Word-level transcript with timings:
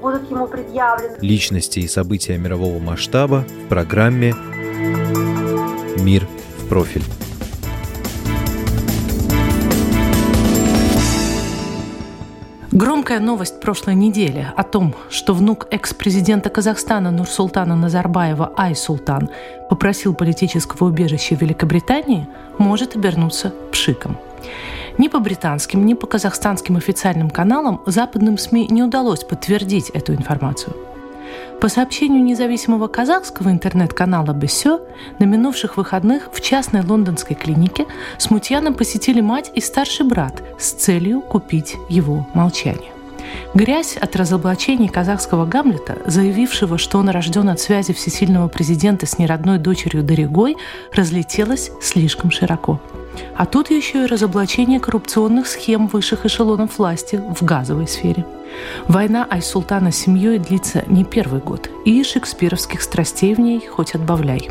будут 0.00 0.30
ему 0.30 0.46
предъявлены. 0.46 1.16
Личности 1.20 1.80
и 1.80 1.88
события 1.88 2.38
мирового 2.38 2.78
масштаба 2.78 3.44
в 3.64 3.68
программе 3.68 4.34
«Мир 5.98 6.26
в 6.58 6.68
профиль». 6.68 7.02
Громкая 12.76 13.20
новость 13.20 13.58
прошлой 13.60 13.94
недели 13.94 14.46
о 14.54 14.62
том, 14.62 14.94
что 15.08 15.32
внук 15.32 15.66
экс-президента 15.70 16.50
Казахстана 16.50 17.10
Нурсултана 17.10 17.74
Назарбаева 17.74 18.52
Ай-Султан 18.54 19.30
попросил 19.70 20.12
политического 20.14 20.88
убежища 20.88 21.36
в 21.36 21.40
Великобритании, 21.40 22.28
может 22.58 22.94
обернуться 22.94 23.54
пшиком. 23.72 24.18
Ни 24.98 25.08
по 25.08 25.18
британским, 25.18 25.84
ни 25.84 25.94
по 25.94 26.06
казахстанским 26.06 26.76
официальным 26.76 27.30
каналам 27.30 27.82
западным 27.86 28.38
СМИ 28.38 28.68
не 28.70 28.82
удалось 28.82 29.24
подтвердить 29.24 29.90
эту 29.90 30.14
информацию. 30.14 30.74
По 31.60 31.68
сообщению 31.68 32.22
независимого 32.22 32.86
казахского 32.86 33.50
интернет-канала 33.50 34.32
«Бесё», 34.32 34.80
на 35.18 35.24
минувших 35.24 35.76
выходных 35.76 36.28
в 36.32 36.40
частной 36.40 36.82
лондонской 36.82 37.34
клинике 37.34 37.86
смутьяна 38.18 38.72
посетили 38.72 39.20
мать 39.20 39.50
и 39.54 39.60
старший 39.60 40.06
брат 40.06 40.42
с 40.58 40.72
целью 40.72 41.20
купить 41.20 41.76
его 41.88 42.26
молчание. 42.34 42.92
Грязь 43.54 43.96
от 43.96 44.16
разоблачений 44.16 44.88
казахского 44.88 45.46
Гамлета, 45.46 45.98
заявившего, 46.06 46.78
что 46.78 46.98
он 46.98 47.08
рожден 47.08 47.48
от 47.48 47.58
связи 47.60 47.92
всесильного 47.92 48.48
президента 48.48 49.06
с 49.06 49.18
неродной 49.18 49.58
дочерью 49.58 50.02
Дорогой, 50.04 50.56
разлетелась 50.92 51.70
слишком 51.80 52.30
широко. 52.30 52.80
А 53.36 53.46
тут 53.46 53.70
еще 53.70 54.04
и 54.04 54.06
разоблачение 54.06 54.80
коррупционных 54.80 55.46
схем 55.46 55.86
высших 55.86 56.26
эшелонов 56.26 56.78
власти 56.78 57.16
в 57.16 57.44
газовой 57.44 57.88
сфере. 57.88 58.24
Война 58.88 59.26
Айсултана 59.28 59.92
с 59.92 59.96
семьей 59.96 60.38
длится 60.38 60.84
не 60.86 61.04
первый 61.04 61.40
год, 61.40 61.70
и 61.84 62.02
шекспировских 62.02 62.82
страстей 62.82 63.34
в 63.34 63.40
ней 63.40 63.66
хоть 63.66 63.94
отбавляй. 63.94 64.50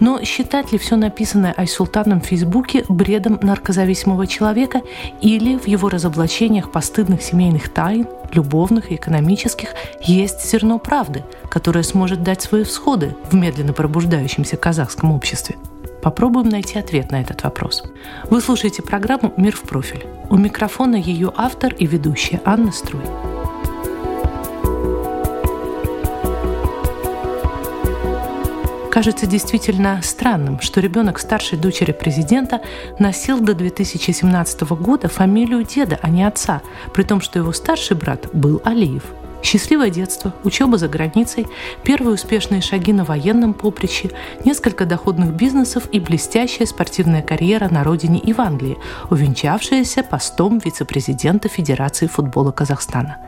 Но 0.00 0.22
считать 0.22 0.72
ли 0.72 0.78
все 0.78 0.96
написанное 0.96 1.54
Айсултаном 1.56 2.20
в 2.20 2.26
Фейсбуке 2.26 2.84
бредом 2.88 3.38
наркозависимого 3.42 4.26
человека 4.26 4.82
или 5.20 5.56
в 5.56 5.66
его 5.66 5.88
разоблачениях 5.88 6.70
постыдных 6.70 7.22
семейных 7.22 7.68
тайн, 7.68 8.06
любовных 8.32 8.90
и 8.90 8.96
экономических, 8.96 9.70
есть 10.02 10.50
зерно 10.50 10.78
правды, 10.78 11.24
которое 11.50 11.82
сможет 11.82 12.22
дать 12.22 12.42
свои 12.42 12.64
всходы 12.64 13.14
в 13.30 13.34
медленно 13.34 13.72
пробуждающемся 13.72 14.56
казахском 14.56 15.12
обществе? 15.12 15.56
Попробуем 16.06 16.50
найти 16.50 16.78
ответ 16.78 17.10
на 17.10 17.20
этот 17.20 17.42
вопрос. 17.42 17.82
Вы 18.30 18.40
слушаете 18.40 18.80
программу 18.80 19.34
«Мир 19.36 19.56
в 19.56 19.62
профиль». 19.62 20.06
У 20.30 20.36
микрофона 20.36 20.94
ее 20.94 21.32
автор 21.36 21.74
и 21.74 21.84
ведущая 21.84 22.40
Анна 22.44 22.70
Струй. 22.70 23.02
Кажется 28.92 29.26
действительно 29.26 30.00
странным, 30.00 30.60
что 30.60 30.80
ребенок 30.80 31.18
старшей 31.18 31.58
дочери 31.58 31.90
президента 31.90 32.60
носил 33.00 33.40
до 33.40 33.54
2017 33.54 34.62
года 34.74 35.08
фамилию 35.08 35.64
деда, 35.64 35.98
а 36.02 36.08
не 36.08 36.22
отца, 36.22 36.62
при 36.94 37.02
том, 37.02 37.20
что 37.20 37.40
его 37.40 37.50
старший 37.52 37.96
брат 37.96 38.28
был 38.32 38.62
Алиев. 38.64 39.02
Счастливое 39.46 39.90
детство, 39.90 40.34
учеба 40.42 40.76
за 40.76 40.88
границей, 40.88 41.46
первые 41.84 42.14
успешные 42.14 42.60
шаги 42.60 42.92
на 42.92 43.04
военном 43.04 43.54
поприще, 43.54 44.10
несколько 44.44 44.86
доходных 44.86 45.34
бизнесов 45.34 45.84
и 45.92 46.00
блестящая 46.00 46.66
спортивная 46.66 47.22
карьера 47.22 47.68
на 47.68 47.84
родине 47.84 48.18
и 48.18 48.32
в 48.32 48.40
Англии, 48.40 48.76
увенчавшаяся 49.08 50.02
постом 50.02 50.58
вице-президента 50.58 51.48
Федерации 51.48 52.08
футбола 52.08 52.50
Казахстана. 52.50 53.18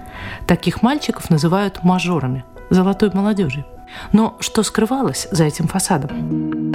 Таких 0.49 0.83
мальчиков 0.83 1.31
называют 1.31 1.85
мажорами, 1.85 2.45
золотой 2.69 3.13
молодежи. 3.15 3.65
Но 4.11 4.37
что 4.41 4.65
скрывалось 4.65 5.29
за 5.31 5.45
этим 5.45 5.69
фасадом? 5.69 6.68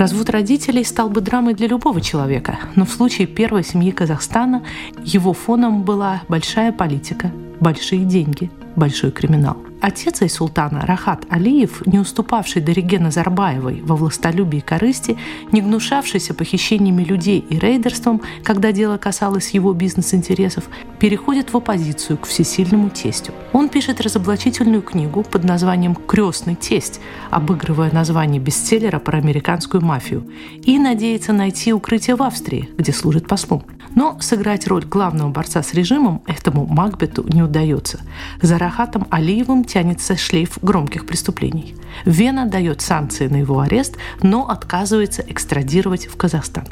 Развод 0.00 0.30
родителей 0.30 0.82
стал 0.82 1.10
бы 1.10 1.20
драмой 1.20 1.52
для 1.52 1.66
любого 1.66 2.00
человека, 2.00 2.58
но 2.74 2.86
в 2.86 2.90
случае 2.90 3.26
первой 3.26 3.62
семьи 3.62 3.90
Казахстана 3.90 4.64
его 5.04 5.34
фоном 5.34 5.82
была 5.82 6.22
большая 6.26 6.72
политика, 6.72 7.30
большие 7.60 8.06
деньги, 8.06 8.50
большой 8.76 9.10
криминал. 9.10 9.58
Отец 9.80 10.20
Айсултана 10.20 10.84
Рахат 10.86 11.24
Алиев, 11.30 11.86
не 11.86 11.98
уступавший 11.98 12.60
Дориге 12.60 12.98
Назарбаевой 12.98 13.80
во 13.82 13.96
властолюбии 13.96 14.58
и 14.58 14.60
корысти, 14.60 15.16
не 15.52 15.62
гнушавшийся 15.62 16.34
похищениями 16.34 17.02
людей 17.02 17.38
и 17.38 17.58
рейдерством, 17.58 18.20
когда 18.44 18.72
дело 18.72 18.98
касалось 18.98 19.50
его 19.50 19.72
бизнес-интересов, 19.72 20.64
переходит 20.98 21.52
в 21.52 21.56
оппозицию 21.56 22.18
к 22.18 22.26
всесильному 22.26 22.90
тестю. 22.90 23.32
Он 23.52 23.68
пишет 23.68 24.00
разоблачительную 24.00 24.82
книгу 24.82 25.22
под 25.22 25.44
названием 25.44 25.94
«Крестный 25.94 26.56
тесть», 26.56 27.00
обыгрывая 27.30 27.90
название 27.90 28.40
бестселлера 28.40 28.98
про 28.98 29.18
американскую 29.18 29.82
мафию, 29.82 30.26
и 30.62 30.78
надеется 30.78 31.32
найти 31.32 31.72
укрытие 31.72 32.16
в 32.16 32.22
Австрии, 32.22 32.68
где 32.76 32.92
служит 32.92 33.26
послом. 33.26 33.64
Но 33.94 34.18
сыграть 34.20 34.66
роль 34.68 34.84
главного 34.84 35.30
борца 35.30 35.62
с 35.62 35.74
режимом 35.74 36.22
этому 36.26 36.66
Макбету 36.66 37.24
не 37.28 37.42
удается. 37.42 38.00
За 38.40 38.56
Рахатом 38.56 39.06
Алиевым 39.10 39.64
тянется 39.70 40.16
шлейф 40.16 40.58
громких 40.62 41.06
преступлений. 41.06 41.76
Вена 42.04 42.46
дает 42.46 42.80
санкции 42.80 43.28
на 43.28 43.36
его 43.36 43.60
арест, 43.60 43.96
но 44.20 44.48
отказывается 44.48 45.22
экстрадировать 45.26 46.06
в 46.06 46.16
Казахстан. 46.16 46.64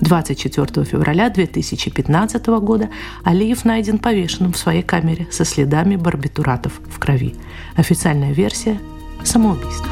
24 0.00 0.84
февраля 0.84 1.30
2015 1.30 2.46
года 2.60 2.88
Алиев 3.22 3.64
найден 3.64 3.98
повешенным 3.98 4.52
в 4.52 4.58
своей 4.58 4.82
камере 4.82 5.28
со 5.30 5.44
следами 5.44 5.96
барбитуратов 5.96 6.80
в 6.88 6.98
крови. 6.98 7.36
Официальная 7.76 8.32
версия– 8.32 8.80
самоубийство. 9.24 9.88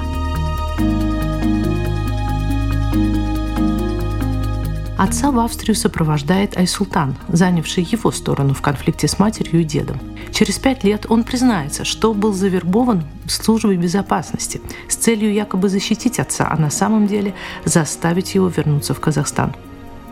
Отца 4.99 5.31
в 5.31 5.39
Австрию 5.39 5.77
сопровождает 5.77 6.57
Айсултан, 6.57 7.15
занявший 7.29 7.85
его 7.85 8.11
сторону 8.11 8.53
в 8.53 8.63
конфликте 8.63 9.07
с 9.07 9.21
матерью 9.21 9.61
и 9.61 9.65
дедом. 9.65 10.01
Через 10.39 10.57
пять 10.61 10.85
лет 10.85 11.05
он 11.09 11.25
признается, 11.25 11.85
что 11.85 12.15
был 12.15 12.33
завербован 12.33 13.03
службой 13.27 13.77
безопасности 13.77 14.61
с 14.89 14.95
целью 14.95 15.33
якобы 15.33 15.69
защитить 15.69 16.21
отца, 16.21 16.47
а 16.49 16.57
на 16.57 16.71
самом 16.71 17.09
деле 17.09 17.35
заставить 17.65 18.37
его 18.37 18.47
вернуться 18.47 18.95
в 18.95 19.01
Казахстан. 19.01 19.57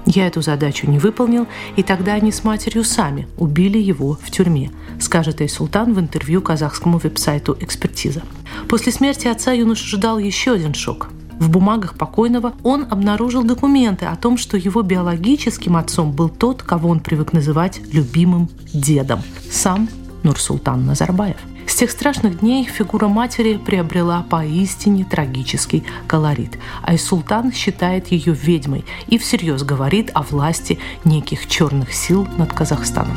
Я 0.04 0.26
эту 0.26 0.42
задачу 0.42 0.90
не 0.90 0.98
выполнил, 0.98 1.46
и 1.76 1.84
тогда 1.84 2.14
они 2.14 2.32
с 2.32 2.42
матерью 2.42 2.82
сами 2.82 3.28
убили 3.38 3.78
его 3.78 4.18
в 4.20 4.28
тюрьме, 4.32 4.72
скажет 4.98 5.40
Айсултан 5.40 5.94
в 5.94 6.00
интервью 6.00 6.42
казахскому 6.42 6.98
веб-сайту 6.98 7.56
«Экспертиза». 7.60 8.22
После 8.68 8.90
смерти 8.90 9.28
отца 9.28 9.52
юноша 9.52 9.86
ждал 9.86 10.18
еще 10.18 10.54
один 10.54 10.74
шок. 10.74 11.08
В 11.38 11.50
бумагах 11.50 11.94
покойного 11.94 12.52
он 12.64 12.84
обнаружил 12.90 13.44
документы 13.44 14.06
о 14.06 14.16
том, 14.16 14.38
что 14.38 14.56
его 14.56 14.82
биологическим 14.82 15.76
отцом 15.76 16.10
был 16.10 16.28
тот, 16.30 16.64
кого 16.64 16.88
он 16.88 16.98
привык 16.98 17.32
называть 17.32 17.80
любимым 17.92 18.48
дедом– 18.74 19.22
сам 19.52 19.88
Нурсултан 20.26 20.84
Назарбаев. 20.84 21.36
С 21.68 21.76
тех 21.76 21.88
страшных 21.88 22.40
дней 22.40 22.64
фигура 22.64 23.06
матери 23.06 23.56
приобрела 23.64 24.26
поистине 24.28 25.04
трагический 25.04 25.84
колорит. 26.08 26.58
Айсултан 26.82 27.52
считает 27.52 28.08
ее 28.08 28.34
ведьмой 28.34 28.84
и 29.06 29.18
всерьез 29.18 29.62
говорит 29.62 30.10
о 30.14 30.22
власти 30.22 30.80
неких 31.04 31.46
черных 31.46 31.92
сил 31.94 32.26
над 32.38 32.52
Казахстаном. 32.52 33.16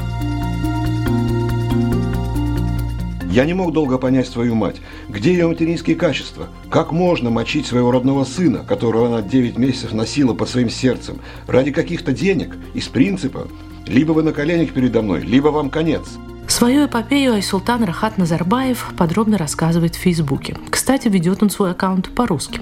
Я 3.32 3.46
не 3.46 3.54
мог 3.54 3.74
долго 3.74 3.98
понять 3.98 4.28
свою 4.28 4.54
мать. 4.54 4.78
Где 5.08 5.32
ее 5.32 5.48
материнские 5.48 5.96
качества? 5.96 6.50
Как 6.70 6.92
можно 6.92 7.32
мочить 7.32 7.66
своего 7.66 7.90
родного 7.90 8.24
сына, 8.24 8.60
которого 8.60 9.08
она 9.08 9.22
9 9.24 9.58
месяцев 9.58 9.94
носила 9.94 10.36
под 10.36 10.48
своим 10.48 10.70
сердцем, 10.70 11.18
ради 11.48 11.72
каких-то 11.72 12.12
денег, 12.12 12.56
из 12.76 12.88
принципа? 12.88 13.48
Либо 13.88 14.12
вы 14.12 14.22
на 14.22 14.32
коленях 14.32 14.74
передо 14.74 15.02
мной, 15.02 15.22
либо 15.22 15.48
вам 15.48 15.72
конец. 15.72 16.04
Свою 16.50 16.88
эпопею 16.88 17.34
Айсултан 17.34 17.84
Рахат 17.84 18.18
Назарбаев 18.18 18.94
подробно 18.98 19.38
рассказывает 19.38 19.96
в 19.96 20.00
Фейсбуке. 20.00 20.58
Кстати, 20.72 21.08
ведет 21.08 21.44
он 21.44 21.52
свой 21.52 21.72
аккаунт 21.72 22.10
по-русски. 22.10 22.62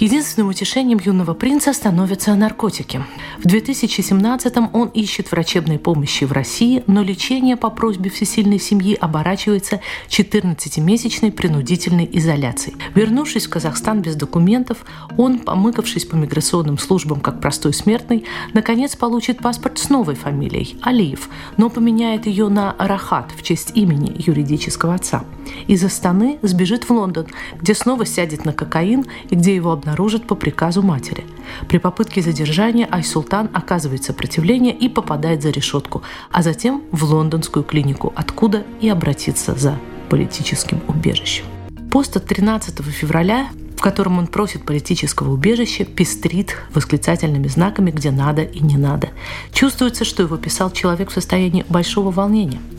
Единственным 0.00 0.48
утешением 0.48 1.00
юного 1.04 1.34
принца 1.34 1.72
становятся 1.72 2.32
наркотики. 2.36 3.02
В 3.38 3.46
2017-м 3.46 4.70
он 4.72 4.88
ищет 4.90 5.32
врачебной 5.32 5.80
помощи 5.80 6.22
в 6.22 6.30
России, 6.30 6.84
но 6.86 7.02
лечение 7.02 7.56
по 7.56 7.68
просьбе 7.68 8.08
всесильной 8.08 8.60
семьи 8.60 8.94
оборачивается 8.94 9.80
14-месячной 10.08 11.32
принудительной 11.32 12.08
изоляцией. 12.12 12.76
Вернувшись 12.94 13.46
в 13.46 13.50
Казахстан 13.50 14.00
без 14.00 14.14
документов, 14.14 14.84
он, 15.16 15.40
помыкавшись 15.40 16.04
по 16.04 16.14
миграционным 16.14 16.78
службам 16.78 17.18
как 17.18 17.40
простой 17.40 17.74
смертный, 17.74 18.24
наконец 18.54 18.94
получит 18.94 19.38
паспорт 19.38 19.80
с 19.80 19.88
новой 19.88 20.14
фамилией– 20.14 20.76
Алиев, 20.82 21.28
но 21.56 21.70
поменяет 21.70 22.26
ее 22.26 22.48
на 22.48 22.76
Рахат 22.78 23.32
в 23.36 23.42
честь 23.42 23.72
имени 23.74 24.14
юридического 24.16 24.94
отца. 24.94 25.24
Из 25.66 25.82
Астаны 25.82 26.38
сбежит 26.42 26.84
в 26.84 26.90
Лондон, 26.90 27.26
где 27.60 27.74
снова 27.74 28.06
сядет 28.06 28.44
на 28.44 28.52
кокаин 28.52 29.06
и 29.30 29.34
где 29.34 29.56
его 29.56 29.72
обнаружат 29.72 29.87
по 30.26 30.34
приказу 30.34 30.82
матери. 30.82 31.24
При 31.68 31.78
попытке 31.78 32.22
задержания 32.22 32.86
Айсултан 32.90 33.50
оказывает 33.52 34.04
сопротивление 34.04 34.74
и 34.74 34.88
попадает 34.88 35.42
за 35.42 35.50
решетку, 35.50 36.02
а 36.30 36.42
затем 36.42 36.82
в 36.92 37.04
лондонскую 37.04 37.64
клинику, 37.64 38.12
откуда 38.16 38.64
и 38.80 38.88
обратится 38.88 39.54
за 39.54 39.78
политическим 40.10 40.80
убежищем. 40.88 41.44
Пост 41.90 42.16
от 42.16 42.26
13 42.26 42.84
февраля 42.84 43.48
в 43.78 43.80
котором 43.80 44.18
он 44.18 44.26
просит 44.26 44.66
политического 44.66 45.32
убежища, 45.32 45.84
пестрит 45.84 46.56
восклицательными 46.74 47.46
знаками, 47.46 47.92
где 47.92 48.10
надо 48.10 48.42
и 48.42 48.58
не 48.58 48.76
надо. 48.76 49.10
Чувствуется, 49.52 50.04
что 50.04 50.24
его 50.24 50.36
писал 50.36 50.72
человек 50.72 51.10
в 51.10 51.14
состоянии 51.14 51.64
большого 51.68 52.10
волнения– 52.10 52.60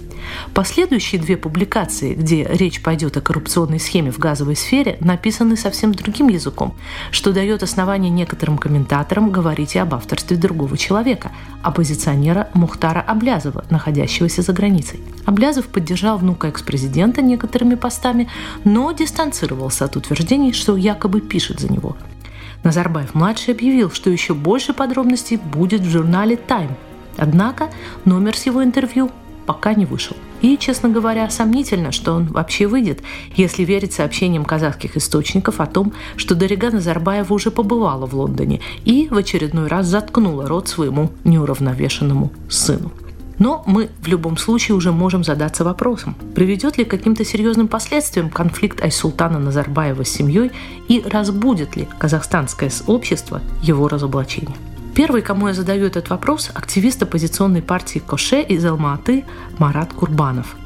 Последующие 0.53 1.21
две 1.21 1.37
публикации, 1.37 2.13
где 2.13 2.43
речь 2.43 2.81
пойдет 2.81 3.17
о 3.17 3.21
коррупционной 3.21 3.79
схеме 3.79 4.11
в 4.11 4.19
газовой 4.19 4.55
сфере, 4.55 4.97
написаны 4.99 5.57
совсем 5.57 5.93
другим 5.93 6.27
языком, 6.27 6.75
что 7.11 7.31
дает 7.31 7.63
основание 7.63 8.09
некоторым 8.09 8.57
комментаторам 8.57 9.31
говорить 9.31 9.75
и 9.75 9.79
об 9.79 9.93
авторстве 9.93 10.37
другого 10.37 10.77
человека, 10.77 11.31
оппозиционера 11.61 12.49
Мухтара 12.53 13.01
Аблязова, 13.01 13.65
находящегося 13.69 14.41
за 14.41 14.53
границей. 14.53 14.99
Аблязов 15.25 15.67
поддержал 15.67 16.17
внука 16.17 16.47
экс-президента 16.47 17.21
некоторыми 17.21 17.75
постами, 17.75 18.27
но 18.63 18.91
дистанцировался 18.91 19.85
от 19.85 19.95
утверждений, 19.95 20.53
что 20.53 20.77
якобы 20.77 21.21
пишет 21.21 21.59
за 21.59 21.71
него. 21.71 21.95
Назарбаев-младший 22.63 23.53
объявил, 23.53 23.91
что 23.91 24.09
еще 24.09 24.33
больше 24.33 24.73
подробностей 24.73 25.37
будет 25.37 25.81
в 25.81 25.89
журнале 25.89 26.35
«Тайм». 26.35 26.75
Однако 27.17 27.69
номер 28.05 28.35
с 28.37 28.45
его 28.45 28.63
интервью 28.63 29.11
пока 29.49 29.73
не 29.73 29.87
вышел. 29.87 30.15
И, 30.41 30.59
честно 30.59 30.89
говоря, 30.89 31.27
сомнительно, 31.31 31.91
что 31.91 32.13
он 32.13 32.25
вообще 32.25 32.67
выйдет, 32.67 33.01
если 33.35 33.63
верить 33.63 33.93
сообщениям 33.93 34.45
казахских 34.45 34.95
источников 34.95 35.59
о 35.59 35.65
том, 35.65 35.91
что 36.17 36.35
Дарига 36.35 36.69
Назарбаева 36.69 37.33
уже 37.33 37.49
побывала 37.49 38.05
в 38.05 38.13
Лондоне 38.13 38.61
и 38.85 39.07
в 39.09 39.17
очередной 39.17 39.67
раз 39.67 39.87
заткнула 39.87 40.47
рот 40.47 40.67
своему 40.67 41.09
неуравновешенному 41.23 42.31
сыну. 42.47 42.91
Но 43.39 43.63
мы 43.65 43.89
в 44.03 44.07
любом 44.07 44.37
случае 44.37 44.75
уже 44.75 44.91
можем 44.91 45.23
задаться 45.23 45.63
вопросом, 45.63 46.15
приведет 46.35 46.77
ли 46.77 46.85
к 46.85 46.91
каким-то 46.91 47.25
серьезным 47.25 47.67
последствиям 47.67 48.29
конфликт 48.29 48.83
Айсултана 48.83 49.39
Назарбаева 49.39 50.05
с 50.05 50.09
семьей 50.09 50.51
и 50.87 51.01
разбудит 51.09 51.75
ли 51.75 51.87
казахстанское 51.97 52.69
общество 52.85 53.41
его 53.63 53.87
разоблачение. 53.87 54.55
Первый, 54.99 55.21
кому 55.21 55.47
я 55.47 55.53
задаю 55.53 55.85
этот 55.85 56.09
вопрос, 56.09 56.51
активист 56.53 57.01
оппозиционной 57.01 57.61
партии 57.61 57.99
Коше 57.99 58.41
из 58.41 58.65
Алматы 58.65 59.23
Марат 59.57 59.93
Курбанов. 59.93 60.58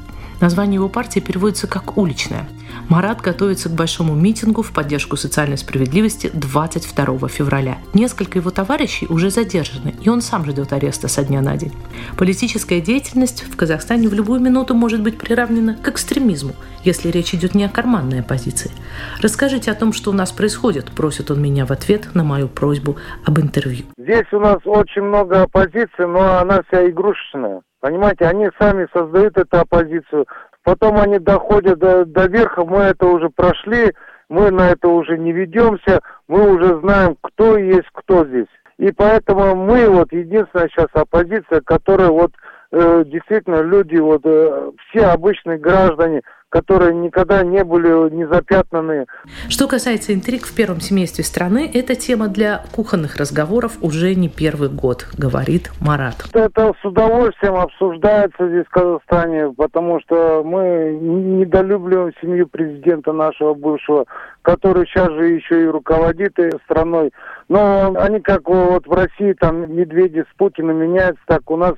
Название 0.44 0.74
его 0.74 0.90
партии 0.90 1.20
переводится 1.20 1.66
как 1.66 1.96
«уличная». 1.96 2.46
Марат 2.90 3.22
готовится 3.22 3.70
к 3.70 3.72
большому 3.72 4.14
митингу 4.14 4.60
в 4.60 4.74
поддержку 4.74 5.16
социальной 5.16 5.56
справедливости 5.56 6.30
22 6.34 7.28
февраля. 7.28 7.78
Несколько 7.94 8.40
его 8.40 8.50
товарищей 8.50 9.06
уже 9.08 9.30
задержаны, 9.30 9.94
и 10.02 10.10
он 10.10 10.20
сам 10.20 10.44
ждет 10.44 10.74
ареста 10.74 11.08
со 11.08 11.24
дня 11.24 11.40
на 11.40 11.56
день. 11.56 11.72
Политическая 12.18 12.82
деятельность 12.82 13.42
в 13.42 13.56
Казахстане 13.56 14.06
в 14.06 14.12
любую 14.12 14.38
минуту 14.38 14.74
может 14.74 15.02
быть 15.02 15.16
приравнена 15.16 15.76
к 15.76 15.88
экстремизму, 15.88 16.52
если 16.82 17.08
речь 17.08 17.32
идет 17.32 17.54
не 17.54 17.64
о 17.64 17.70
карманной 17.70 18.20
оппозиции. 18.20 18.70
Расскажите 19.22 19.70
о 19.70 19.74
том, 19.74 19.94
что 19.94 20.10
у 20.10 20.14
нас 20.14 20.30
происходит, 20.30 20.90
просит 20.90 21.30
он 21.30 21.40
меня 21.40 21.64
в 21.64 21.70
ответ 21.70 22.14
на 22.14 22.22
мою 22.22 22.48
просьбу 22.48 22.98
об 23.24 23.38
интервью. 23.38 23.86
Здесь 23.96 24.30
у 24.30 24.40
нас 24.40 24.58
очень 24.66 25.04
много 25.04 25.40
оппозиции, 25.40 26.04
но 26.04 26.36
она 26.36 26.62
вся 26.68 26.86
игрушечная. 26.86 27.62
Понимаете, 27.84 28.24
они 28.24 28.48
сами 28.58 28.88
создают 28.94 29.36
эту 29.36 29.58
оппозицию, 29.60 30.26
потом 30.62 30.96
они 30.96 31.18
доходят 31.18 31.78
до, 31.78 32.06
до 32.06 32.24
верха, 32.28 32.64
мы 32.64 32.78
это 32.78 33.06
уже 33.06 33.28
прошли, 33.28 33.92
мы 34.30 34.50
на 34.50 34.70
это 34.70 34.88
уже 34.88 35.18
не 35.18 35.32
ведемся, 35.32 36.00
мы 36.26 36.50
уже 36.50 36.80
знаем, 36.80 37.14
кто 37.20 37.58
есть 37.58 37.90
кто 37.92 38.24
здесь. 38.24 38.46
И 38.78 38.90
поэтому 38.90 39.54
мы 39.54 39.86
вот 39.90 40.10
единственная 40.14 40.68
сейчас 40.68 40.86
оппозиция, 40.94 41.60
которая 41.60 42.08
вот 42.08 42.32
э, 42.74 43.04
действительно 43.06 43.62
люди, 43.62 43.96
вот 43.96 44.22
э, 44.24 44.70
все 44.90 45.06
обычные 45.06 45.58
граждане, 45.58 46.22
которые 46.54 46.94
никогда 46.94 47.42
не 47.42 47.64
были 47.64 48.14
не 48.14 48.28
запятнаны. 48.28 49.06
Что 49.48 49.66
касается 49.66 50.14
интриг 50.14 50.46
в 50.46 50.54
первом 50.54 50.80
семействе 50.80 51.24
страны, 51.24 51.68
это 51.74 51.96
тема 51.96 52.28
для 52.28 52.62
кухонных 52.72 53.16
разговоров 53.16 53.72
уже 53.82 54.14
не 54.14 54.28
первый 54.28 54.68
год, 54.68 55.08
говорит 55.18 55.72
Марат. 55.80 56.14
Это 56.32 56.72
с 56.80 56.84
удовольствием 56.84 57.56
обсуждается 57.56 58.48
здесь 58.48 58.66
в 58.66 58.70
Казахстане, 58.70 59.52
потому 59.56 59.98
что 60.00 60.44
мы 60.44 60.96
недолюбливаем 61.02 62.12
семью 62.20 62.46
президента 62.46 63.12
нашего 63.12 63.54
бывшего, 63.54 64.04
который 64.42 64.86
сейчас 64.86 65.10
же 65.10 65.26
еще 65.26 65.64
и 65.64 65.66
руководит 65.66 66.38
страной. 66.66 67.12
Но 67.48 67.94
они 67.98 68.20
как 68.20 68.48
вот 68.48 68.86
в 68.86 68.92
России 68.92 69.32
там 69.32 69.74
медведи 69.74 70.24
с 70.30 70.36
Путиным 70.36 70.76
меняются, 70.76 71.22
так 71.26 71.50
у 71.50 71.56
нас 71.56 71.74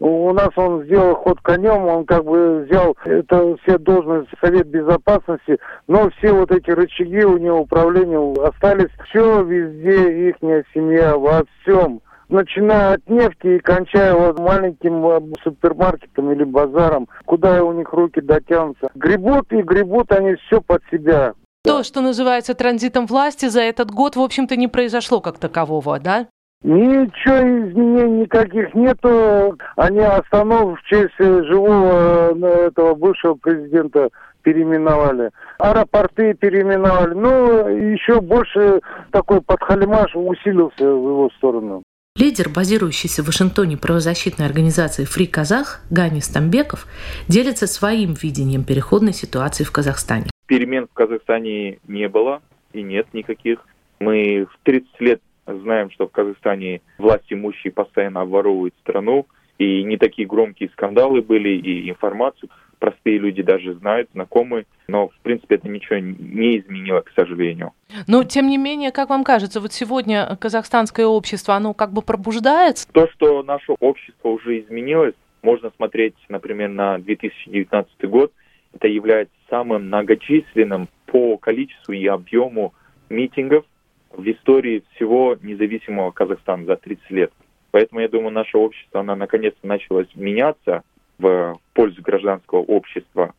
у 0.00 0.32
нас 0.32 0.50
он 0.56 0.84
сделал 0.84 1.14
ход 1.14 1.40
конем, 1.42 1.84
он 1.86 2.04
как 2.06 2.24
бы 2.24 2.64
взял 2.64 2.96
это 3.04 3.56
все 3.62 3.78
должности 3.78 4.34
Совет 4.42 4.66
Безопасности, 4.66 5.58
но 5.86 6.10
все 6.10 6.32
вот 6.32 6.50
эти 6.50 6.70
рычаги 6.70 7.22
у 7.24 7.36
него 7.38 7.60
управления 7.60 8.18
остались. 8.42 8.90
Все 9.08 9.42
везде 9.44 10.28
их 10.30 10.36
семья, 10.74 11.16
во 11.16 11.44
всем 11.62 12.00
начиная 12.30 12.94
от 12.94 13.08
нефти 13.08 13.56
и 13.56 13.58
кончая 13.58 14.14
вот 14.14 14.38
маленьким 14.38 15.04
э, 15.04 15.20
супермаркетом 15.42 16.30
или 16.30 16.44
базаром, 16.44 17.08
куда 17.26 17.62
у 17.64 17.72
них 17.72 17.92
руки 17.92 18.20
дотянутся. 18.20 18.88
Гребут 18.94 19.52
и 19.52 19.62
гребут 19.62 20.12
они 20.12 20.36
все 20.36 20.60
под 20.60 20.82
себя. 20.90 21.34
То, 21.62 21.82
что 21.82 22.00
называется 22.00 22.54
транзитом 22.54 23.06
власти, 23.06 23.46
за 23.46 23.60
этот 23.60 23.90
год, 23.90 24.16
в 24.16 24.20
общем-то, 24.20 24.56
не 24.56 24.68
произошло 24.68 25.20
как 25.20 25.38
такового, 25.38 25.98
да? 25.98 26.28
Ничего 26.62 27.70
изменений 27.70 28.22
никаких 28.22 28.74
нету. 28.74 29.58
Они 29.76 30.00
остановку 30.00 30.76
в 30.76 30.82
честь 30.82 31.14
живого 31.18 32.34
э, 32.34 32.66
этого 32.66 32.94
бывшего 32.94 33.34
президента 33.34 34.10
переименовали. 34.42 35.30
Аэропорты 35.58 36.34
переименовали. 36.34 37.14
Ну, 37.14 37.68
еще 37.68 38.20
больше 38.20 38.80
такой 39.10 39.40
подхалимаш 39.40 40.14
усилился 40.14 40.84
в 40.84 41.08
его 41.08 41.30
сторону. 41.38 41.82
Лидер, 42.16 42.50
базирующийся 42.50 43.22
в 43.22 43.28
Вашингтоне 43.28 43.78
правозащитной 43.78 44.44
организации 44.44 45.04
«Фри 45.04 45.26
Казах» 45.26 45.80
Гани 45.90 46.20
Стамбеков 46.20 46.86
делится 47.28 47.66
своим 47.66 48.12
видением 48.12 48.64
переходной 48.64 49.14
ситуации 49.14 49.64
в 49.64 49.72
Казахстане. 49.72 50.26
Перемен 50.46 50.88
в 50.88 50.92
Казахстане 50.92 51.78
не 51.88 52.08
было 52.08 52.42
и 52.74 52.82
нет 52.82 53.06
никаких. 53.14 53.64
Мы 54.00 54.46
в 54.52 54.58
30 54.64 55.00
лет 55.00 55.20
Знаем, 55.62 55.90
что 55.90 56.06
в 56.06 56.12
Казахстане 56.12 56.80
власть 56.98 57.30
имущие 57.30 57.72
постоянно 57.72 58.22
обворовывают 58.22 58.74
страну, 58.82 59.26
и 59.58 59.82
не 59.82 59.96
такие 59.96 60.26
громкие 60.26 60.70
скандалы 60.70 61.20
были, 61.20 61.50
и 61.50 61.90
информацию 61.90 62.50
простые 62.80 63.18
люди 63.18 63.42
даже 63.42 63.74
знают, 63.74 64.08
знакомы, 64.14 64.64
но, 64.88 65.08
в 65.08 65.18
принципе, 65.20 65.56
это 65.56 65.68
ничего 65.68 65.98
не 65.98 66.58
изменило, 66.58 67.00
к 67.02 67.10
сожалению. 67.14 67.72
Но, 68.08 68.24
тем 68.24 68.48
не 68.48 68.56
менее, 68.56 68.90
как 68.90 69.10
вам 69.10 69.22
кажется, 69.22 69.60
вот 69.60 69.72
сегодня 69.72 70.36
казахстанское 70.40 71.06
общество, 71.06 71.54
оно 71.54 71.74
как 71.74 71.92
бы 71.92 72.02
пробуждается? 72.02 72.88
То, 72.90 73.06
что 73.12 73.42
наше 73.42 73.72
общество 73.78 74.30
уже 74.30 74.60
изменилось, 74.60 75.14
можно 75.42 75.70
смотреть, 75.76 76.14
например, 76.28 76.70
на 76.70 76.98
2019 76.98 78.08
год, 78.08 78.32
это 78.72 78.88
является 78.88 79.34
самым 79.48 79.86
многочисленным 79.86 80.88
по 81.06 81.36
количеству 81.36 81.92
и 81.92 82.06
объему 82.06 82.72
митингов 83.08 83.64
в 84.10 84.28
истории 84.28 84.82
всего 84.94 85.36
независимого 85.40 86.10
Казахстана 86.10 86.64
за 86.64 86.76
30 86.76 87.10
лет. 87.10 87.32
Поэтому 87.70 88.00
я 88.00 88.08
думаю, 88.08 88.32
наше 88.32 88.58
общество, 88.58 89.00
оно 89.00 89.14
наконец-то 89.14 89.66
началось 89.66 90.08
меняться 90.14 90.82
в 91.18 91.58
пользу 91.74 92.02
гражданского 92.02 92.60
общества. 92.60 93.34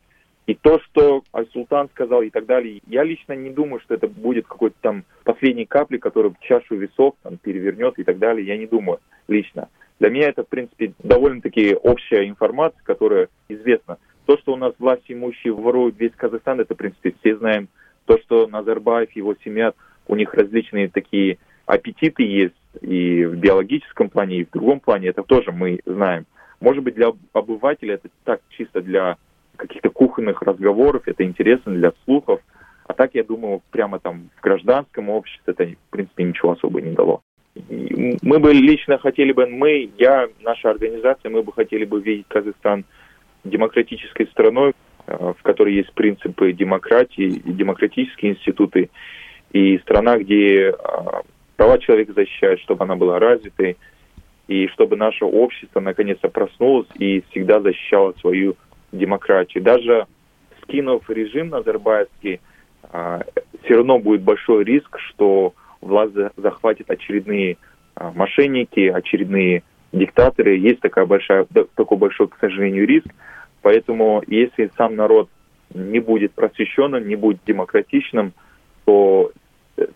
И 0.48 0.56
то, 0.56 0.80
что 0.80 1.24
Аль-Султан 1.34 1.90
сказал 1.90 2.22
и 2.24 2.30
так 2.30 2.46
далее, 2.46 2.82
я 2.88 3.04
лично 3.04 3.34
не 3.34 3.50
думаю, 3.50 3.80
что 3.82 3.94
это 3.94 4.08
будет 4.08 4.48
какой-то 4.48 4.75
там 4.82 5.04
последней 5.24 5.66
капли, 5.66 5.98
которая 5.98 6.34
чашу 6.42 6.75
весов 6.75 7.16
там, 7.24 7.38
перевернет 7.38 8.00
и 8.00 8.04
так 8.04 8.18
далее. 8.18 8.46
Я 8.46 8.58
не 8.58 8.66
думаю 8.66 9.00
лично. 9.28 9.70
Для 10.00 10.10
меня 10.10 10.30
это, 10.30 10.44
в 10.44 10.48
принципе, 10.48 10.94
довольно-таки 11.00 11.75
общая 11.75 12.28
информация, 12.28 12.82
которая 12.84 13.30
известна. 13.50 13.98
То, 14.25 14.38
что 14.38 14.54
у 14.54 14.56
нас 14.56 14.74
власть 14.80 15.04
имущие 15.08 15.54
воруют 15.54 15.96
весь 16.00 16.13
Казахстан, 16.16 16.60
это, 16.60 16.74
в 16.74 16.78
принципе, 16.78 17.13
все 17.20 17.38
знаем. 17.38 17.68
То, 18.06 18.18
что 18.18 18.48
Назарбаев, 18.48 19.12
его 19.12 19.36
семья 19.44 19.74
у 20.08 20.15
них 20.15 20.34
различные 20.34 20.89
такие 20.89 21.38
аппетиты 21.65 22.24
есть 22.24 22.55
и 22.81 23.25
в 23.25 23.36
биологическом 23.36 24.10
плане, 24.10 24.38
и 24.38 24.46
в 24.46 24.50
другом 24.51 24.79
плане, 24.79 25.10
это 25.10 25.24
тоже 25.24 25.51
мы 25.51 25.79
знаем. 25.86 26.25
Может 26.60 26.84
быть, 26.84 26.96
для 26.96 27.12
обывателя 27.34 27.96
это 27.96 28.10
так 28.24 28.41
чисто 28.50 28.81
для 28.81 29.17
каких-то 29.55 29.89
кухонных 29.89 30.41
разговоров, 30.41 31.03
это 31.05 31.24
интересно 31.24 31.74
для 31.74 31.93
слухов, 32.05 32.41
а 32.88 32.93
так, 32.93 33.12
я 33.13 33.24
думаю, 33.24 33.62
прямо 33.72 34.00
там 34.00 34.29
в 34.38 34.41
гражданском 34.41 35.10
обществе 35.10 35.53
это, 35.53 35.65
в 35.65 35.91
принципе, 35.91 36.24
ничего 36.24 36.51
особо 36.51 36.81
не 36.81 36.91
дало. 36.91 37.22
Мы 37.70 38.39
бы 38.39 38.53
лично 38.53 38.98
хотели 38.98 39.34
бы, 39.34 39.46
мы, 39.46 39.89
я, 39.98 40.27
наша 40.41 40.70
организация, 40.70 41.29
мы 41.29 41.43
бы 41.43 41.51
хотели 41.51 41.86
бы 41.86 42.01
видеть 42.01 42.27
Казахстан 42.27 42.86
демократической 43.43 44.25
страной, 44.27 44.74
э, 45.08 45.34
в 45.38 45.41
которой 45.41 45.74
есть 45.74 45.91
принципы 45.93 46.53
демократии, 46.53 47.41
демократические 47.46 48.34
институты, 48.34 48.89
и 49.51 49.77
страна, 49.79 50.17
где 50.17 50.70
э, 50.70 50.74
права 51.58 51.77
человека 51.79 52.13
защищают, 52.13 52.62
чтобы 52.62 52.84
она 52.84 52.96
была 52.96 53.20
развитой, 53.20 53.77
и 54.48 54.67
чтобы 54.67 54.96
наше 54.96 55.25
общество 55.25 55.79
наконец-то 55.79 56.29
проснулось 56.29 56.88
и 56.96 57.24
всегда 57.29 57.62
защищало 57.62 58.13
свою 58.20 58.55
демократию. 58.91 59.63
Даже 59.63 60.08
скинув 60.63 61.10
режим 61.10 61.50
назарбаевский, 61.50 62.39
э, 62.91 63.20
все 63.63 63.75
равно 63.75 64.00
будет 64.00 64.22
большой 64.22 64.63
риск, 64.63 64.98
что 65.00 65.53
власть 65.81 66.13
захватит 66.38 66.89
очередные 66.89 67.58
мошенники, 68.15 68.88
очередные 68.88 69.63
диктаторы. 69.91 70.58
Есть 70.58 70.79
такая 70.79 71.05
большая, 71.05 71.46
такой 71.75 71.98
большой, 71.98 72.27
к 72.27 72.38
сожалению, 72.39 72.88
риск. 72.88 73.08
Поэтому 73.62 74.24
если 74.27 74.72
сам 74.77 74.96
народ 74.96 75.29
не 75.74 76.00
будет 76.00 76.34
просвещенным, 76.34 77.08
не 77.08 77.15
будет 77.15 77.41
демократичным, 77.46 78.34
то 78.86 79.31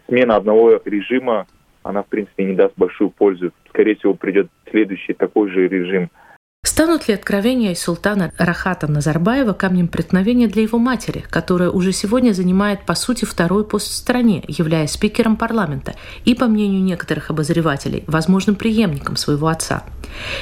смена 0.08 0.36
одного 0.36 0.82
режима, 0.86 1.48
она, 1.84 2.04
в 2.04 2.08
принципе, 2.08 2.46
не 2.46 2.54
даст 2.54 2.74
большую 2.77 3.10
пользу. 3.10 3.51
Скорее 3.70 3.96
всего, 3.96 4.13
придет 4.13 4.48
следующий 4.70 5.13
такой 5.13 5.50
же 5.50 5.68
режим– 5.68 6.10
Станут 6.65 7.08
ли 7.08 7.13
откровения 7.13 7.75
султана 7.75 8.34
Рахата 8.39 8.92
Назарбаева 8.92 9.54
камнем 9.54 9.88
преткновения 9.88 10.48
для 10.48 10.63
его 10.63 10.80
матери, 10.80 11.24
которая 11.30 11.70
уже 11.70 11.92
сегодня 11.92 12.34
занимает, 12.34 12.88
по 12.88 12.96
сути, 12.96 13.24
второй 13.24 13.63
пост 13.63 13.88
в 13.88 13.94
стране, 13.94 14.44
являясь 14.48 14.94
спикером 14.94 15.38
парламента 15.38 15.94
и, 16.25 16.34
по 16.34 16.48
мнению 16.48 16.82
некоторых 16.82 17.30
обозревателей, 17.30 18.04
возможным 18.08 18.56
преемником 18.56 19.15
своего 19.15 19.48
отца? 19.48 19.84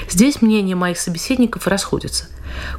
Здесь 0.09 0.41
мнения 0.41 0.75
моих 0.75 0.97
собеседников 0.97 1.67
расходятся. 1.67 2.29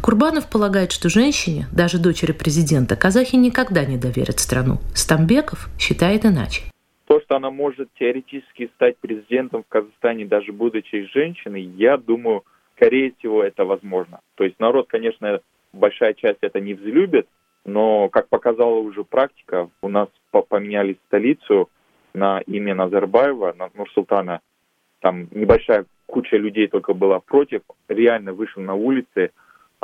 Курбанов 0.02 0.50
полагает, 0.50 0.92
что 0.92 1.08
женщине, 1.08 1.66
даже 1.72 1.98
дочери 1.98 2.32
президента, 2.32 2.96
казахи 2.96 3.36
никогда 3.36 3.84
не 3.84 3.96
доверят 3.96 4.38
страну. 4.38 4.78
Стамбеков 4.94 5.68
считает 5.78 6.24
иначе. 6.24 6.62
То, 7.06 7.20
что 7.20 7.36
она 7.36 7.50
может 7.50 7.88
теоретически 7.98 8.70
стать 8.74 8.96
президентом 8.98 9.62
в 9.62 9.68
Казахстане, 9.68 10.24
даже 10.24 10.52
будучи 10.52 11.06
женщиной, 11.12 11.62
я 11.62 11.96
думаю, 11.96 12.44
скорее 12.76 13.12
всего, 13.18 13.42
это 13.42 13.64
возможно. 13.64 14.20
То 14.36 14.44
есть 14.44 14.58
народ, 14.58 14.88
конечно, 14.88 15.40
большая 15.72 16.14
часть 16.14 16.38
это 16.40 16.60
не 16.60 16.74
взлюбит, 16.74 17.26
но, 17.64 18.08
как 18.08 18.28
показала 18.28 18.76
уже 18.76 19.04
практика, 19.04 19.68
у 19.82 19.88
нас 19.88 20.08
поменяли 20.30 20.98
столицу 21.06 21.70
на 22.12 22.40
имя 22.40 22.74
Назарбаева, 22.74 23.54
на 23.58 23.70
Нурсултана. 23.74 24.40
Там 25.00 25.28
небольшая 25.32 25.86
куча 26.06 26.36
людей 26.36 26.68
только 26.68 26.94
была 26.94 27.20
против, 27.20 27.62
реально 27.88 28.32
вышел 28.32 28.62
на 28.62 28.74
улицы. 28.74 29.30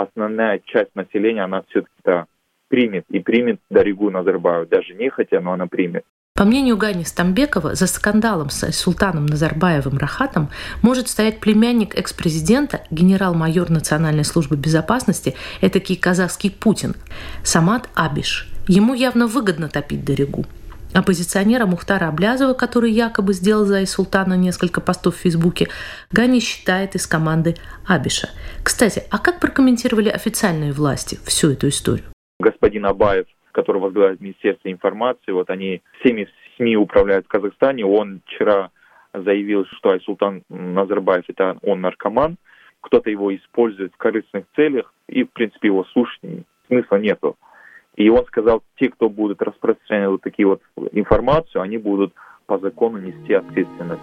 Основная 0.02 0.60
часть 0.64 0.94
населения, 0.94 1.44
она 1.44 1.62
все-таки 1.68 2.26
примет 2.68 3.04
и 3.10 3.18
примет 3.20 3.60
Даригу 3.68 4.10
Назарбаеву. 4.10 4.66
Даже 4.66 4.94
не 4.94 5.10
хотя, 5.10 5.40
но 5.40 5.52
она 5.52 5.66
примет. 5.66 6.04
По 6.34 6.44
мнению 6.44 6.78
Гани 6.78 7.02
Стамбекова, 7.02 7.74
за 7.74 7.86
скандалом 7.86 8.48
с 8.48 8.72
султаном 8.72 9.26
Назарбаевым 9.26 9.98
Рахатом 9.98 10.48
может 10.80 11.08
стоять 11.08 11.40
племянник 11.40 11.94
экс-президента, 11.94 12.80
генерал-майор 12.90 13.68
Национальной 13.68 14.24
службы 14.24 14.56
безопасности, 14.56 15.34
этакий 15.60 15.96
казахский 15.96 16.50
Путин, 16.50 16.94
Самат 17.42 17.90
Абиш. 17.94 18.48
Ему 18.68 18.94
явно 18.94 19.26
выгодно 19.26 19.68
топить 19.68 20.04
Дорегу. 20.04 20.46
Оппозиционера 20.94 21.66
Мухтара 21.66 22.08
Аблязова, 22.08 22.54
который 22.54 22.90
якобы 22.90 23.32
сделал 23.32 23.64
за 23.64 23.84
Султана 23.86 24.34
несколько 24.34 24.80
постов 24.80 25.16
в 25.16 25.20
Фейсбуке, 25.20 25.68
Гани 26.10 26.40
считает 26.40 26.94
из 26.94 27.06
команды 27.06 27.54
Абиша. 27.86 28.28
Кстати, 28.64 29.02
а 29.10 29.18
как 29.18 29.40
прокомментировали 29.40 30.08
официальные 30.08 30.72
власти 30.72 31.18
всю 31.24 31.52
эту 31.52 31.68
историю? 31.68 32.06
Господин 32.40 32.86
Абаев 32.86 33.26
который 33.52 33.80
возглавляет 33.80 34.20
Министерство 34.20 34.70
информации, 34.70 35.32
вот 35.32 35.50
они 35.50 35.82
всеми 36.00 36.28
СМИ 36.56 36.76
управляют 36.76 37.26
в 37.26 37.28
Казахстане. 37.28 37.84
Он 37.84 38.20
вчера 38.26 38.70
заявил, 39.12 39.66
что 39.76 39.90
Айсултан 39.90 40.42
Назарбаев 40.48 41.24
это 41.28 41.58
он 41.62 41.80
наркоман, 41.80 42.36
кто-то 42.80 43.10
его 43.10 43.34
использует 43.34 43.92
в 43.92 43.96
корыстных 43.96 44.44
целях, 44.56 44.92
и, 45.08 45.24
в 45.24 45.30
принципе, 45.30 45.68
его 45.68 45.84
слушать 45.92 46.20
смысла 46.68 46.96
нету. 46.96 47.36
И 48.00 48.08
он 48.08 48.24
сказал, 48.24 48.62
те, 48.78 48.88
кто 48.88 49.10
будут 49.10 49.42
распространять 49.42 50.08
вот 50.08 50.22
такие 50.22 50.46
вот 50.48 50.62
информацию, 50.92 51.60
они 51.60 51.76
будут 51.76 52.14
по 52.46 52.58
закону 52.58 52.96
нести 52.96 53.34
ответственность. 53.34 54.00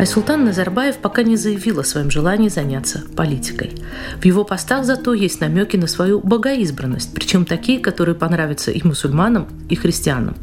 Айсултан 0.00 0.44
Назарбаев 0.44 0.98
пока 0.98 1.22
не 1.22 1.36
заявил 1.36 1.78
о 1.78 1.84
своем 1.84 2.10
желании 2.10 2.48
заняться 2.48 3.04
политикой. 3.16 3.70
В 4.20 4.24
его 4.24 4.42
постах 4.42 4.84
зато 4.84 5.14
есть 5.14 5.40
намеки 5.40 5.76
на 5.76 5.86
свою 5.86 6.18
богоизбранность, 6.18 7.14
причем 7.14 7.44
такие, 7.44 7.78
которые 7.78 8.16
понравятся 8.16 8.72
и 8.72 8.84
мусульманам, 8.84 9.46
и 9.70 9.76
христианам. 9.76 10.34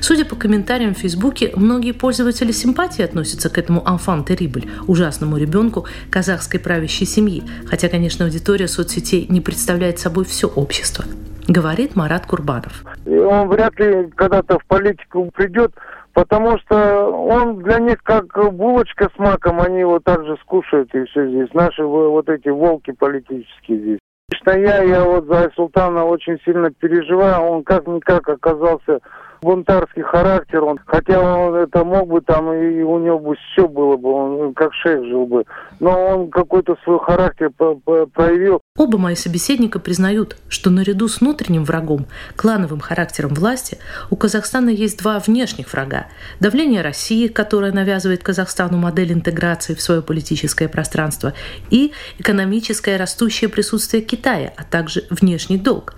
Судя 0.00 0.24
по 0.24 0.36
комментариям 0.36 0.94
в 0.94 0.98
Фейсбуке, 0.98 1.52
многие 1.56 1.92
пользователи 1.92 2.52
симпатии 2.52 3.02
относятся 3.02 3.50
к 3.50 3.58
этому 3.58 3.80
«enfant 3.80 4.26
terrible»– 4.26 4.68
ужасному 4.86 5.36
ребенку 5.36 5.86
казахской 6.10 6.60
правящей 6.60 7.06
семьи, 7.06 7.42
хотя, 7.66 7.88
конечно, 7.88 8.24
аудитория 8.24 8.68
соцсетей 8.68 9.26
не 9.28 9.40
представляет 9.40 9.98
собой 9.98 10.24
все 10.24 10.48
общество. 10.48 11.04
Говорит 11.48 11.96
Марат 11.96 12.26
Курбанов. 12.26 12.84
Он 13.06 13.48
вряд 13.48 13.78
ли 13.80 14.08
когда-то 14.14 14.58
в 14.58 14.64
политику 14.66 15.30
придет, 15.34 15.72
Потому 16.12 16.58
что 16.58 17.06
он 17.08 17.62
для 17.62 17.78
них 17.78 18.02
как 18.02 18.26
булочка 18.52 19.08
с 19.14 19.18
маком, 19.18 19.60
они 19.60 19.80
его 19.80 20.00
также 20.00 20.36
скушают 20.42 20.92
и 20.94 21.04
все 21.04 21.28
здесь. 21.28 21.54
Наши 21.54 21.84
вот 21.84 22.28
эти 22.28 22.48
волки 22.48 22.90
политические 22.90 23.78
здесь. 23.78 23.98
Лично 24.30 24.50
я, 24.58 24.82
я 24.82 25.04
вот 25.04 25.26
за 25.26 25.50
Султана 25.54 26.04
очень 26.04 26.38
сильно 26.44 26.70
переживаю. 26.70 27.42
Он 27.42 27.62
как-никак 27.62 28.28
оказался 28.28 29.00
бунтарский 29.42 30.02
характер, 30.02 30.62
он, 30.64 30.78
хотя 30.86 31.20
он 31.20 31.54
это 31.54 31.84
мог 31.84 32.08
бы 32.08 32.20
там, 32.20 32.52
и 32.52 32.82
у 32.82 32.98
него 32.98 33.18
бы 33.18 33.36
все 33.52 33.66
было 33.66 33.96
бы, 33.96 34.12
он 34.12 34.54
как 34.54 34.72
шейх 34.74 35.04
жил 35.04 35.26
бы, 35.26 35.44
но 35.78 35.90
он 35.90 36.30
какой-то 36.30 36.76
свой 36.84 36.98
характер 37.00 37.50
проявил. 37.50 38.60
Оба 38.76 38.98
мои 38.98 39.14
собеседника 39.14 39.78
признают, 39.78 40.36
что 40.48 40.70
наряду 40.70 41.08
с 41.08 41.20
внутренним 41.20 41.64
врагом, 41.64 42.06
клановым 42.36 42.80
характером 42.80 43.34
власти, 43.34 43.78
у 44.10 44.16
Казахстана 44.16 44.70
есть 44.70 44.98
два 44.98 45.18
внешних 45.18 45.72
врага. 45.72 46.06
Давление 46.40 46.82
России, 46.82 47.28
которое 47.28 47.72
навязывает 47.72 48.22
Казахстану 48.22 48.78
модель 48.78 49.12
интеграции 49.12 49.74
в 49.74 49.82
свое 49.82 50.02
политическое 50.02 50.68
пространство, 50.68 51.32
и 51.70 51.92
экономическое 52.18 52.96
растущее 52.96 53.50
присутствие 53.50 54.02
Китая, 54.02 54.52
а 54.56 54.64
также 54.64 55.04
внешний 55.10 55.58
долг. 55.58 55.94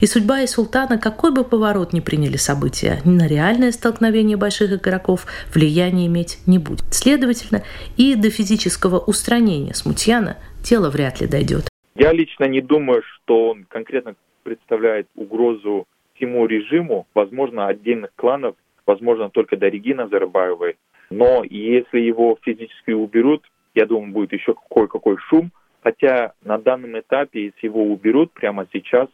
И 0.00 0.06
судьба 0.06 0.42
и 0.42 0.46
султана, 0.46 0.98
какой 0.98 1.32
бы 1.32 1.44
поворот 1.44 1.92
ни 1.92 2.00
приняли 2.00 2.36
события, 2.36 3.00
на 3.04 3.26
реальное 3.26 3.72
столкновение 3.72 4.36
больших 4.36 4.72
игроков 4.72 5.26
влияния 5.54 6.06
иметь 6.06 6.38
не 6.46 6.58
будет. 6.58 6.84
Следовательно, 6.92 7.62
и 7.96 8.14
до 8.14 8.30
физического 8.30 8.98
устранения 8.98 9.74
смутьяна 9.74 10.36
дело 10.62 10.90
вряд 10.90 11.20
ли 11.20 11.26
дойдет. 11.26 11.68
Я 11.94 12.12
лично 12.12 12.44
не 12.44 12.60
думаю, 12.60 13.02
что 13.02 13.50
он 13.50 13.64
конкретно 13.68 14.16
представляет 14.42 15.06
угрозу 15.14 15.86
всему 16.14 16.46
режиму, 16.46 17.06
возможно, 17.14 17.66
отдельных 17.66 18.10
кланов, 18.16 18.56
возможно, 18.86 19.30
только 19.30 19.56
до 19.56 19.68
Регины 19.68 20.04
Назарбаевой. 20.04 20.76
Но 21.10 21.44
если 21.44 22.00
его 22.00 22.36
физически 22.42 22.90
уберут, 22.90 23.44
я 23.74 23.86
думаю, 23.86 24.12
будет 24.12 24.32
еще 24.32 24.54
какой-какой 24.54 25.16
шум. 25.28 25.50
Хотя 25.82 26.32
на 26.42 26.58
данном 26.58 26.98
этапе, 26.98 27.44
если 27.44 27.66
его 27.66 27.82
уберут 27.82 28.32
прямо 28.32 28.66
сейчас, 28.72 29.08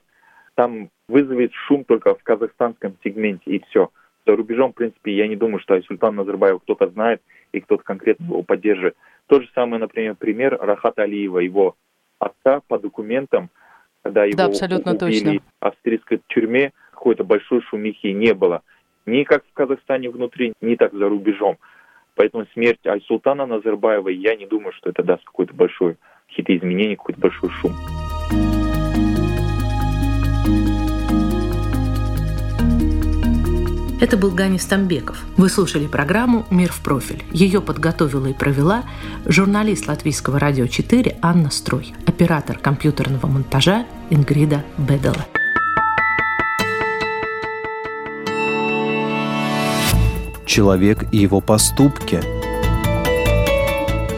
там 0.61 0.90
вызовет 1.09 1.52
шум 1.55 1.85
только 1.85 2.14
в 2.14 2.23
казахстанском 2.23 2.95
сегменте, 3.02 3.50
и 3.50 3.64
все. 3.64 3.88
За 4.26 4.37
рубежом, 4.37 4.73
в 4.73 4.75
принципе, 4.75 5.17
я 5.17 5.26
не 5.26 5.35
думаю, 5.35 5.59
что 5.59 5.81
Султан 5.81 6.17
Назарбаев 6.17 6.61
кто-то 6.61 6.88
знает 6.88 7.23
и 7.52 7.61
кто-то 7.61 7.83
конкретно 7.83 8.25
его 8.25 8.43
поддерживает. 8.43 8.95
То 9.26 9.40
же 9.40 9.49
самое, 9.55 9.81
например, 9.81 10.17
пример 10.17 10.59
Рахата 10.61 11.05
Алиева, 11.05 11.38
его 11.38 11.76
отца 12.19 12.61
по 12.69 12.79
документам, 12.79 13.49
когда 14.02 14.26
его 14.26 14.37
да, 14.37 14.45
абсолютно 14.45 14.93
убили 14.93 15.38
точно. 15.38 15.40
в 15.62 15.64
австрийской 15.64 16.21
тюрьме, 16.29 16.73
какой-то 16.90 17.25
большой 17.25 17.62
шумихи 17.62 18.09
не 18.09 18.35
было. 18.35 18.61
Ни 19.07 19.25
как 19.25 19.47
в 19.47 19.55
Казахстане 19.55 20.11
внутри, 20.11 20.52
ни 20.61 20.75
так 20.75 20.93
за 20.93 21.09
рубежом. 21.09 21.57
Поэтому 22.17 22.45
смерть 22.52 22.87
Айсултана 22.87 23.47
Назарбаева, 23.47 24.11
я 24.11 24.37
не 24.37 24.45
думаю, 24.45 24.75
что 24.75 24.90
это 24.90 25.02
даст 25.02 25.25
какой-то 25.25 25.55
большой 25.55 25.97
какие-то 26.29 26.55
изменения, 26.55 26.97
какой-то 26.97 27.21
большой 27.21 27.49
шум. 27.49 27.73
Это 34.00 34.16
был 34.16 34.30
Гани 34.30 34.57
Стамбеков. 34.57 35.23
Вы 35.37 35.50
слушали 35.50 35.87
программу 35.87 36.47
«Мир 36.50 36.73
в 36.73 36.80
профиль». 36.80 37.23
Ее 37.33 37.61
подготовила 37.61 38.28
и 38.28 38.33
провела 38.33 38.85
журналист 39.26 39.88
Латвийского 39.88 40.38
радио 40.38 40.66
4 40.66 41.19
Анна 41.21 41.50
Строй, 41.50 41.92
оператор 42.07 42.57
компьютерного 42.57 43.26
монтажа 43.26 43.85
Ингрида 44.09 44.64
Бедела. 44.78 45.26
Человек 50.47 51.04
и 51.12 51.19
его 51.19 51.42
поступки. 51.42 52.23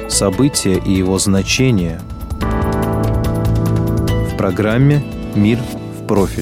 События 0.08 0.78
и 0.78 0.92
его 0.92 1.18
значения. 1.18 2.00
В 4.30 4.36
программе 4.36 5.02
«Мир 5.34 5.58
в 5.58 6.06
профиль» 6.06 6.41